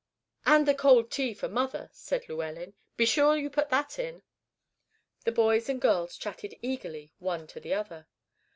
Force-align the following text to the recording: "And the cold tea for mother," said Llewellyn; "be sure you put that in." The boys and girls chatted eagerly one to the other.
"And 0.47 0.67
the 0.67 0.73
cold 0.73 1.11
tea 1.11 1.31
for 1.35 1.47
mother," 1.47 1.87
said 1.93 2.27
Llewellyn; 2.27 2.73
"be 2.97 3.05
sure 3.05 3.37
you 3.37 3.51
put 3.51 3.69
that 3.69 3.99
in." 3.99 4.23
The 5.25 5.31
boys 5.31 5.69
and 5.69 5.79
girls 5.79 6.17
chatted 6.17 6.57
eagerly 6.63 7.13
one 7.19 7.45
to 7.45 7.59
the 7.59 7.75
other. 7.75 8.07